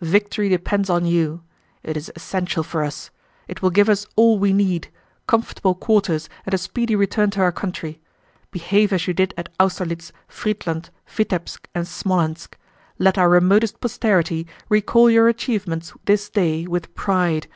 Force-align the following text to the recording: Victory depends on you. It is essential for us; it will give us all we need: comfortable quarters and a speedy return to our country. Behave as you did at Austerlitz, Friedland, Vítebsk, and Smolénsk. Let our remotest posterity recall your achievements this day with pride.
Victory 0.00 0.48
depends 0.48 0.88
on 0.88 1.04
you. 1.04 1.42
It 1.82 1.96
is 1.96 2.08
essential 2.14 2.62
for 2.62 2.84
us; 2.84 3.10
it 3.48 3.62
will 3.62 3.70
give 3.70 3.88
us 3.88 4.06
all 4.14 4.38
we 4.38 4.52
need: 4.52 4.90
comfortable 5.26 5.74
quarters 5.74 6.28
and 6.46 6.54
a 6.54 6.58
speedy 6.58 6.94
return 6.94 7.30
to 7.30 7.40
our 7.40 7.50
country. 7.50 8.00
Behave 8.52 8.92
as 8.92 9.08
you 9.08 9.12
did 9.12 9.34
at 9.36 9.48
Austerlitz, 9.58 10.12
Friedland, 10.28 10.90
Vítebsk, 11.08 11.66
and 11.74 11.86
Smolénsk. 11.86 12.52
Let 13.00 13.18
our 13.18 13.28
remotest 13.28 13.80
posterity 13.80 14.46
recall 14.68 15.10
your 15.10 15.26
achievements 15.26 15.92
this 16.04 16.30
day 16.30 16.64
with 16.64 16.94
pride. 16.94 17.48